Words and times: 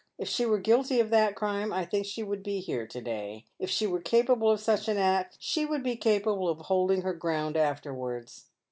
"If 0.17 0.27
she 0.27 0.47
were 0.47 0.57
guilty 0.57 0.99
of 0.99 1.11
that 1.11 1.35
crime 1.35 1.71
I 1.71 1.85
think 1.85 2.07
she 2.07 2.23
would 2.23 2.41
be 2.41 2.59
here 2.59 2.87
to 2.87 3.01
day. 3.01 3.45
If 3.59 3.69
she 3.69 3.85
were 3.85 4.01
capable 4.01 4.49
of 4.49 4.59
such 4.59 4.87
an 4.87 4.97
act 4.97 5.37
she 5.39 5.63
would 5.63 5.83
be 5.83 5.95
capable 5.95 6.49
of 6.49 6.57
holding 6.61 7.03
her 7.03 7.13
ground 7.13 7.55
after 7.55 7.93
wards." 7.93 8.47